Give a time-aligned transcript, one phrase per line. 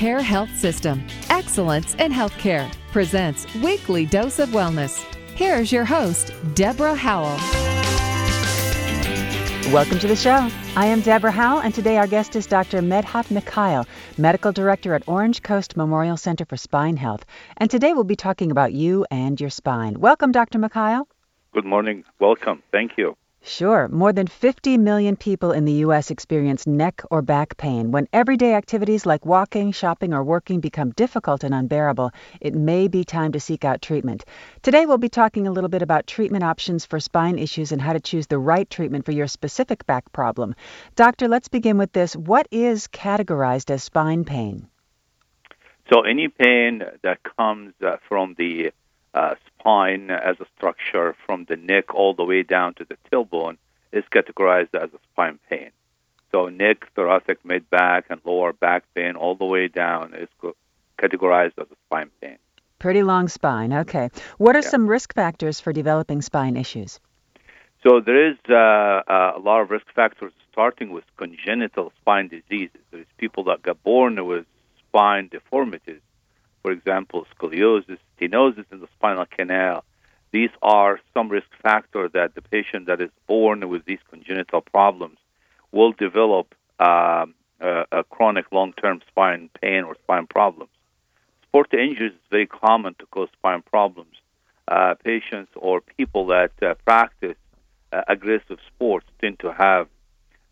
[0.00, 1.06] Care Health System.
[1.28, 5.04] Excellence in Healthcare presents Weekly Dose of Wellness.
[5.34, 7.36] Here's your host, Deborah Howell.
[9.70, 10.48] Welcome to the show.
[10.74, 12.80] I am Deborah Howell, and today our guest is Dr.
[12.80, 13.84] Medhat Mikhail,
[14.16, 17.26] Medical Director at Orange Coast Memorial Center for Spine Health.
[17.58, 20.00] And today we'll be talking about you and your spine.
[20.00, 20.58] Welcome, Dr.
[20.58, 21.08] Mikhail.
[21.52, 22.04] Good morning.
[22.18, 22.62] Welcome.
[22.72, 23.18] Thank you.
[23.42, 23.88] Sure.
[23.88, 26.10] More than 50 million people in the U.S.
[26.10, 27.90] experience neck or back pain.
[27.90, 32.10] When everyday activities like walking, shopping, or working become difficult and unbearable,
[32.42, 34.26] it may be time to seek out treatment.
[34.60, 37.94] Today, we'll be talking a little bit about treatment options for spine issues and how
[37.94, 40.54] to choose the right treatment for your specific back problem.
[40.94, 42.14] Doctor, let's begin with this.
[42.14, 44.68] What is categorized as spine pain?
[45.90, 48.72] So, any pain that comes uh, from the
[49.14, 53.56] uh, spine as a structure from the neck all the way down to the tailbone
[53.92, 55.70] is categorized as a spine pain.
[56.32, 60.28] So neck, thoracic, mid back, and lower back pain all the way down is
[60.98, 62.38] categorized as a spine pain.
[62.78, 63.72] Pretty long spine.
[63.72, 64.10] Okay.
[64.38, 64.68] What are yeah.
[64.68, 67.00] some risk factors for developing spine issues?
[67.82, 72.80] So there is uh, uh, a lot of risk factors, starting with congenital spine diseases.
[72.90, 74.46] There's people that get born with
[74.88, 76.00] spine deformities
[76.62, 79.84] for example, scoliosis, stenosis in the spinal canal.
[80.32, 85.18] These are some risk factors that the patient that is born with these congenital problems
[85.72, 90.70] will develop um, a, chronic long-term spine pain or spine problems.
[91.48, 94.14] Sport injuries is very common to cause spine problems.
[94.68, 97.36] Uh, patients or people that uh, practice
[97.92, 99.88] uh, aggressive sports tend to have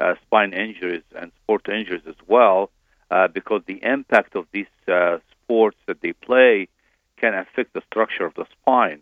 [0.00, 2.70] uh, spine injuries and sport injuries as well
[3.10, 6.68] uh, because the impact of these uh, sports that they play
[7.16, 9.00] can affect the structure of the spine.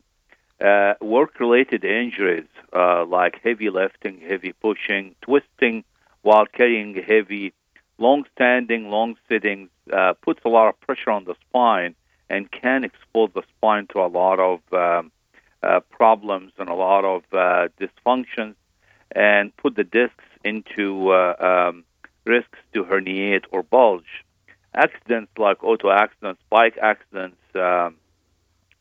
[0.60, 5.84] Uh, work related injuries uh, like heavy lifting, heavy pushing, twisting
[6.22, 7.52] while carrying heavy,
[7.98, 11.94] long standing, long sittings uh, puts a lot of pressure on the spine
[12.30, 15.12] and can expose the spine to a lot of um,
[15.62, 18.54] uh, problems and a lot of uh, dysfunctions
[19.12, 21.84] and put the discs into uh, um,
[22.24, 24.24] risks to herniate or bulge
[24.76, 27.96] accidents like auto accidents, bike accidents, um,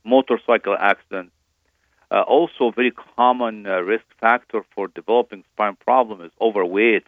[0.04, 1.32] motorcycle accidents.
[2.12, 7.04] Uh, also, very common uh, risk factor for developing spine problem is overweight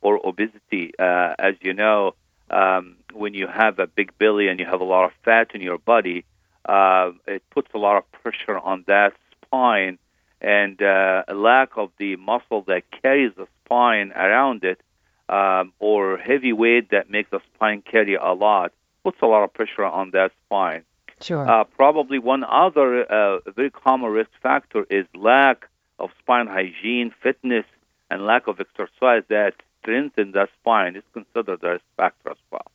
[0.00, 0.92] or obesity.
[0.98, 2.14] Uh, as you know,
[2.50, 5.60] um, when you have a big belly and you have a lot of fat in
[5.60, 6.24] your body,
[6.66, 9.98] uh, it puts a lot of pressure on that spine,
[10.40, 14.80] and uh, a lack of the muscle that carries the spine around it
[15.28, 18.72] um, or heavy weight that makes the spine carry a lot
[19.06, 20.82] puts a lot of pressure on that spine.
[21.20, 21.48] Sure.
[21.48, 25.68] Uh, probably one other uh, very common risk factor is lack
[26.00, 27.64] of spine hygiene, fitness,
[28.10, 32.66] and lack of exercise that strengthens the spine is considered a risk factor as well.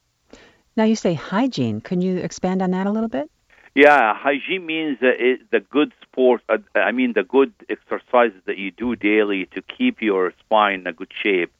[0.77, 1.81] Now you say hygiene.
[1.81, 3.29] Can you expand on that a little bit?
[3.75, 5.11] Yeah, hygiene means uh,
[5.51, 6.41] the good sport.
[6.47, 10.87] Uh, I mean, the good exercises that you do daily to keep your spine in
[10.87, 11.51] a good shape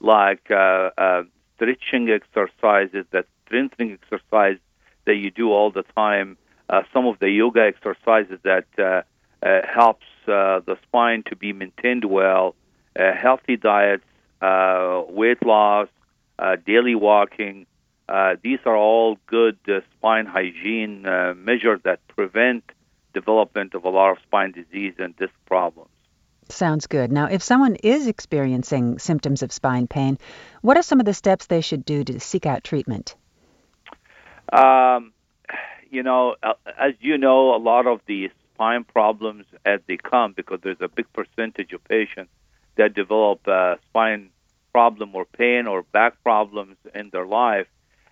[0.00, 1.22] like uh, uh,
[1.56, 4.58] stretching exercises, that strengthening exercise
[5.06, 6.36] that you do all the time,
[6.68, 9.02] uh, some of the yoga exercises that uh,
[9.46, 12.54] uh, helps uh, the spine to be maintained well,
[12.98, 14.04] uh, healthy diets,
[14.40, 15.88] uh, weight loss,
[16.38, 17.66] uh, daily walking.
[18.08, 22.64] Uh, these are all good uh, spine hygiene uh, measures that prevent
[23.14, 25.90] development of a lot of spine disease and disc problems.
[26.48, 27.10] Sounds good.
[27.10, 30.18] Now, if someone is experiencing symptoms of spine pain,
[30.62, 33.16] what are some of the steps they should do to seek out treatment?
[34.52, 35.12] Um,
[35.90, 40.32] you know, uh, as you know, a lot of the spine problems as they come,
[40.32, 42.30] because there's a big percentage of patients
[42.76, 44.30] that develop a spine
[44.72, 47.66] problem or pain or back problems in their life,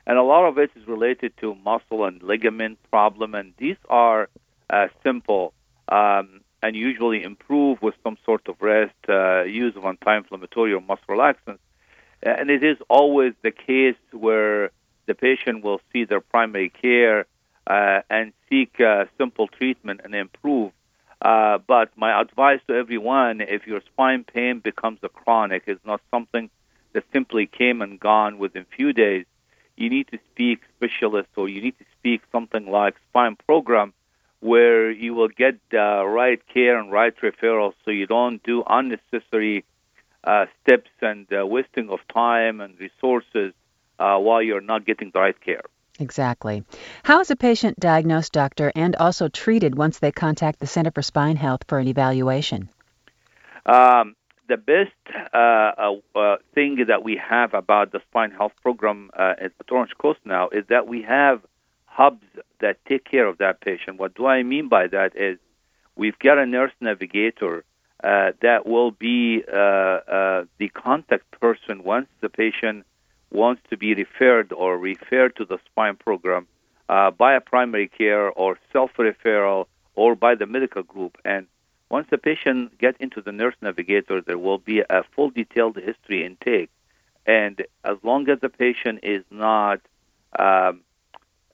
[0.06, 4.28] and a lot of it is related to muscle and ligament problem, and these are
[4.70, 5.52] uh, simple.
[5.88, 11.10] Um, and usually improve with some sort of rest, uh, use of anti-inflammatory or muscle
[11.10, 11.58] relaxants.
[12.22, 14.70] And it is always the case where
[15.04, 17.26] the patient will see their primary care
[17.66, 20.72] uh, and seek uh, simple treatment and improve.
[21.20, 26.00] Uh, but my advice to everyone, if your spine pain becomes a chronic, is not
[26.10, 26.48] something
[26.94, 29.26] that simply came and gone within few days.
[29.76, 33.92] You need to speak specialist or you need to speak something like spine program
[34.44, 39.64] where you will get the right care and right referrals so you don't do unnecessary
[40.22, 43.54] uh, steps and uh, wasting of time and resources
[43.98, 45.62] uh, while you're not getting the right care.
[45.98, 46.62] Exactly.
[47.04, 51.00] How is a patient diagnosed, doctor, and also treated once they contact the Center for
[51.00, 52.68] Spine Health for an evaluation?
[53.64, 54.14] Um,
[54.46, 54.92] the best
[55.32, 59.92] uh, uh, uh, thing that we have about the spine health program uh, at Orange
[59.96, 61.40] Coast now is that we have
[61.94, 62.26] hubs
[62.60, 63.98] that take care of that patient.
[63.98, 65.38] What do I mean by that is
[65.94, 67.64] we've got a nurse navigator
[68.02, 72.84] uh, that will be uh, uh, the contact person once the patient
[73.30, 76.46] wants to be referred or referred to the spine program
[76.88, 81.16] uh, by a primary care or self referral or by the medical group.
[81.24, 81.46] And
[81.88, 86.24] once the patient gets into the nurse navigator, there will be a full detailed history
[86.24, 86.70] intake.
[87.24, 89.80] And as long as the patient is not
[90.38, 90.80] um,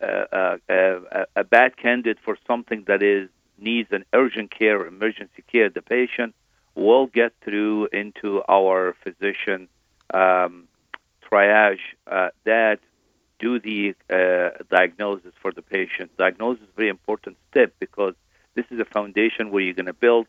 [0.03, 5.69] uh, uh, a bad candidate for something that is needs an urgent care emergency care,
[5.69, 6.35] the patient
[6.75, 9.69] will get through into our physician
[10.15, 10.67] um,
[11.31, 12.79] triage uh, that
[13.39, 16.11] do the uh, diagnosis for the patient.
[16.17, 18.15] Diagnosis is a very important step because
[18.55, 20.27] this is a foundation where you're going to build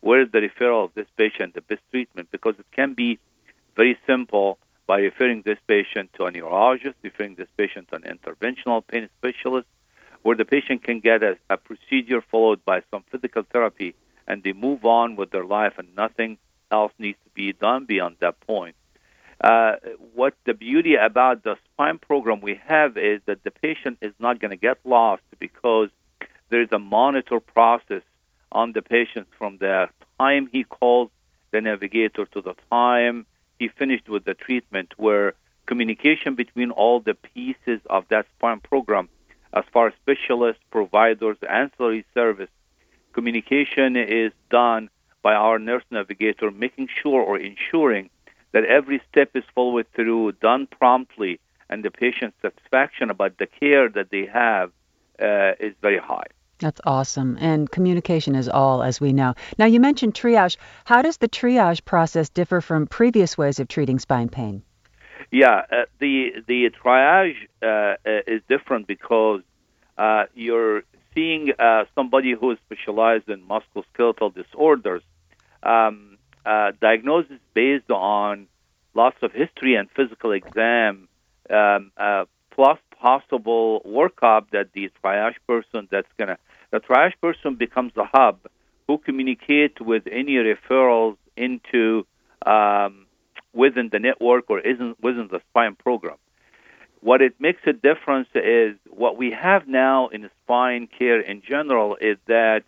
[0.00, 3.18] where is the referral of this patient, the best treatment, because it can be
[3.76, 8.86] very simple by referring this patient to a neurologist, referring this patient to an interventional
[8.86, 9.68] pain specialist,
[10.22, 13.94] where the patient can get a, a procedure followed by some physical therapy
[14.26, 16.38] and they move on with their life and nothing
[16.70, 18.76] else needs to be done beyond that point.
[19.42, 19.74] Uh,
[20.14, 24.38] what the beauty about the spine program we have is that the patient is not
[24.38, 25.88] going to get lost because
[26.48, 28.02] there is a monitor process
[28.52, 29.88] on the patient from the
[30.20, 31.10] time he calls
[31.50, 33.26] the navigator to the time
[33.62, 35.34] he finished with the treatment, where
[35.66, 39.08] communication between all the pieces of that spine program,
[39.52, 42.50] as far as specialists, providers, ancillary service,
[43.12, 44.90] communication is done
[45.22, 48.10] by our nurse navigator, making sure or ensuring
[48.50, 51.38] that every step is followed through, done promptly,
[51.70, 54.72] and the patient's satisfaction about the care that they have
[55.20, 56.30] uh, is very high.
[56.62, 57.36] That's awesome.
[57.40, 59.34] And communication is all, as we know.
[59.58, 60.56] Now, you mentioned triage.
[60.84, 64.62] How does the triage process differ from previous ways of treating spine pain?
[65.30, 69.40] Yeah, uh, the the triage uh, uh is different because
[69.98, 70.82] uh, you're
[71.14, 75.02] seeing uh, somebody who is specialized in musculoskeletal disorders.
[75.62, 78.48] Um, uh, diagnosis based on
[78.94, 81.08] lots of history and physical exam,
[81.50, 81.92] um,
[82.50, 86.38] plus possible workup that the triage person that's going to
[86.72, 88.38] the triage person becomes the hub
[88.88, 92.04] who communicate with any referrals into
[92.44, 93.06] um,
[93.52, 96.16] within the network or isn't within the spine program.
[97.00, 101.96] What it makes a difference is what we have now in spine care in general
[102.00, 102.62] is that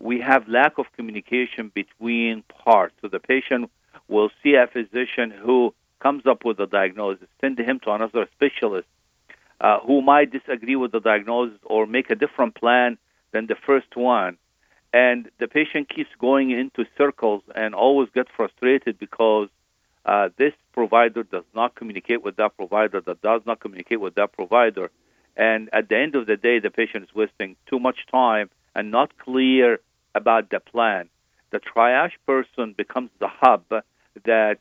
[0.00, 2.94] we have lack of communication between parts.
[3.02, 3.70] So the patient
[4.08, 8.88] will see a physician who comes up with a diagnosis, send him to another specialist
[9.60, 12.98] uh, who might disagree with the diagnosis or make a different plan
[13.32, 14.36] than the first one.
[14.92, 19.48] And the patient keeps going into circles and always get frustrated because
[20.04, 24.32] uh, this provider does not communicate with that provider, that does not communicate with that
[24.32, 24.90] provider.
[25.36, 28.90] And at the end of the day, the patient is wasting too much time and
[28.90, 29.80] not clear
[30.14, 31.08] about the plan.
[31.50, 33.64] The triage person becomes the hub
[34.24, 34.58] that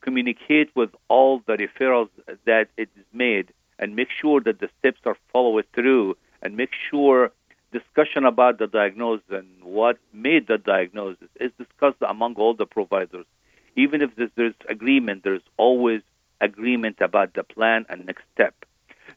[0.00, 2.10] communicate with all the referrals
[2.44, 6.72] that it is made and make sure that the steps are followed through and make
[6.90, 7.32] sure
[7.72, 13.26] discussion about the diagnosis and what made the diagnosis is discussed among all the providers.
[13.76, 16.02] Even if there's agreement, there's always
[16.40, 18.54] agreement about the plan and next step.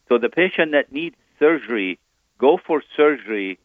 [0.07, 1.99] So the patient that needs surgery,
[2.37, 3.59] go for surgery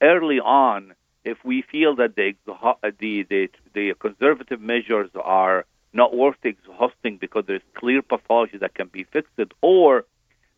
[0.00, 0.94] early on
[1.24, 7.44] if we feel that the, the, the, the conservative measures are not worth exhausting because
[7.46, 10.04] there's clear pathology that can be fixed, or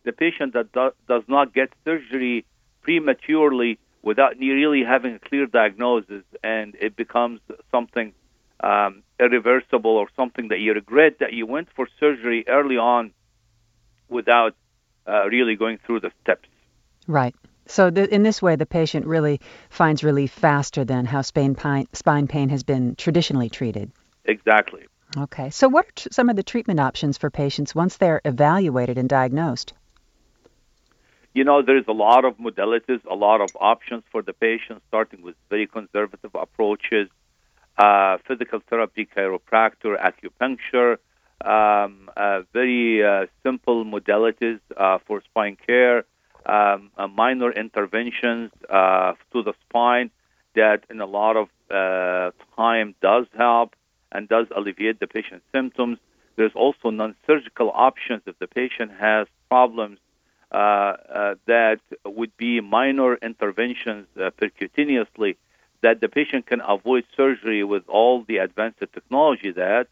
[0.03, 2.45] the patient that do, does not get surgery
[2.83, 7.39] prematurely without really having a clear diagnosis, and it becomes
[7.71, 8.13] something
[8.59, 13.11] um, irreversible or something that you regret that you went for surgery early on
[14.09, 14.55] without
[15.07, 16.47] uh, really going through the steps.
[17.07, 17.35] Right.
[17.65, 21.87] So the, in this way, the patient really finds relief faster than how spine pain,
[21.93, 23.91] spine pain has been traditionally treated.
[24.25, 24.83] Exactly.
[25.17, 25.49] Okay.
[25.49, 29.07] So what are t- some of the treatment options for patients once they're evaluated and
[29.07, 29.73] diagnosed?
[31.33, 35.23] You know, there's a lot of modalities, a lot of options for the patient, starting
[35.23, 37.09] with very conservative approaches,
[37.77, 40.97] uh, physical therapy, chiropractor, acupuncture,
[41.43, 46.05] um, uh, very uh, simple modalities uh, for spine care,
[46.45, 50.11] um, uh, minor interventions uh, to the spine
[50.55, 51.49] that in a lot of
[52.55, 53.75] time does help
[54.11, 55.97] and does alleviate the patient's symptoms.
[56.35, 59.97] There's also non-surgical options if the patient has problems
[60.53, 65.35] that would be minor interventions uh, percutaneously
[65.81, 69.87] that the patient can avoid surgery with all the advanced technology that.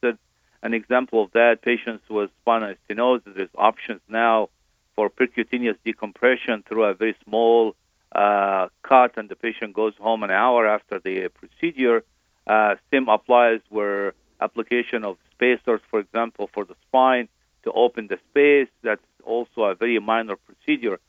[0.63, 4.49] An example of that, patients with spinal stenosis, there's options now
[4.95, 7.75] for percutaneous decompression through a very small
[8.13, 12.03] uh, cut, and the patient goes home an hour after the procedure.
[12.45, 17.27] Uh, same applies where application of spacers, for example, for the spine
[17.63, 18.67] to open the space.
[18.83, 20.99] That's also a very minor procedure.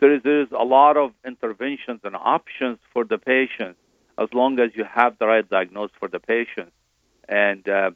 [0.00, 3.76] There is, there is a lot of interventions and options for the patient
[4.18, 6.72] as long as you have the right diagnosis for the patient.
[7.28, 7.90] And uh,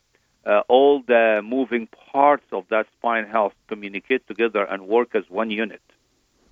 [0.46, 5.50] uh, all the moving parts of that spine health communicate together and work as one
[5.50, 5.80] unit.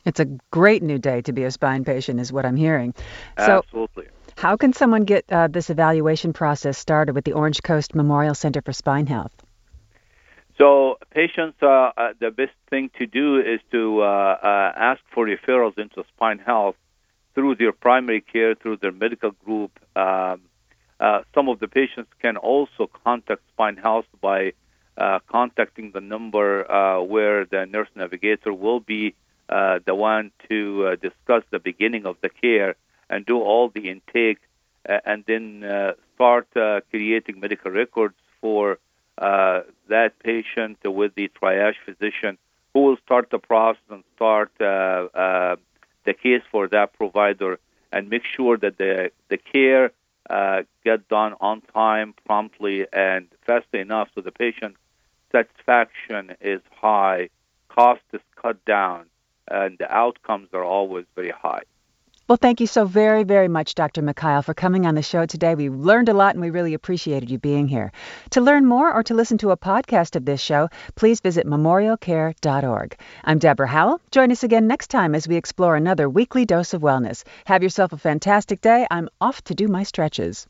[0.04, 2.94] It's a great new day to be a spine patient, is what I'm hearing.
[3.38, 4.06] So, Absolutely.
[4.36, 8.62] How can someone get uh, this evaluation process started with the Orange Coast Memorial Center
[8.62, 9.34] for Spine Health?
[10.60, 15.26] So, patients, uh, uh, the best thing to do is to uh, uh, ask for
[15.26, 16.76] referrals into spine health
[17.34, 19.70] through their primary care, through their medical group.
[19.96, 20.42] Um,
[21.00, 24.52] uh, some of the patients can also contact Spine Health by
[25.28, 26.64] contacting the number
[27.08, 29.14] where the nurse navigator will be
[29.48, 32.74] the one to discuss the beginning of the care
[33.08, 34.40] and do all the intake,
[34.84, 35.64] and then
[36.14, 36.48] start
[36.90, 38.78] creating medical records for
[39.20, 42.38] uh, that patient with the triage physician
[42.72, 45.56] who will start the process and start uh, uh,
[46.04, 47.58] the case for that provider
[47.92, 49.92] and make sure that the, the care
[50.28, 54.76] uh, get done on time, promptly, and fast enough so the patient
[55.32, 57.28] satisfaction is high,
[57.68, 59.06] cost is cut down,
[59.48, 61.62] and the outcomes are always very high.
[62.30, 64.02] Well, thank you so very, very much, Dr.
[64.02, 65.56] Mikhail, for coming on the show today.
[65.56, 67.90] We learned a lot and we really appreciated you being here.
[68.30, 73.00] To learn more or to listen to a podcast of this show, please visit memorialcare.org.
[73.24, 74.00] I'm Deborah Howell.
[74.12, 77.24] Join us again next time as we explore another weekly dose of wellness.
[77.46, 78.86] Have yourself a fantastic day.
[78.92, 80.46] I'm off to do my stretches.